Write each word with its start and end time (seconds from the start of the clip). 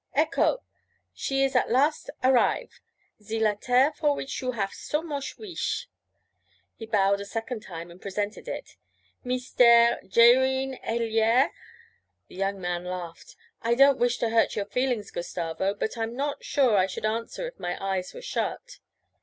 'Ecco! 0.15 0.63
She 1.13 1.43
is 1.43 1.55
at 1.55 1.69
last 1.69 2.09
arrive, 2.23 2.81
ze 3.21 3.39
lettair 3.39 3.93
for 3.95 4.15
which 4.15 4.41
you 4.41 4.53
haf 4.53 4.73
so 4.73 5.03
moch 5.03 5.37
weesh.' 5.37 5.85
He 6.73 6.87
bowed 6.87 7.21
a 7.21 7.23
second 7.25 7.59
time 7.61 7.91
and 7.91 8.01
presented 8.01 8.47
it. 8.47 8.77
'Meestair 9.23 9.99
Jayreen 10.09 10.81
Ailyar!' 10.83 11.51
The 12.29 12.35
young 12.35 12.59
man 12.59 12.83
laughed. 12.83 13.35
'I 13.61 13.75
don't 13.75 13.99
wish 13.99 14.17
to 14.17 14.29
hurt 14.29 14.55
your 14.55 14.65
feelings, 14.65 15.11
Gustavo, 15.11 15.75
but 15.75 15.95
I'm 15.99 16.15
not 16.15 16.43
sure 16.43 16.75
I 16.77 16.87
should 16.87 17.05
answer 17.05 17.45
if 17.47 17.59
my 17.59 17.77
eyes 17.79 18.11
were 18.15 18.23
shut.' 18.23 18.79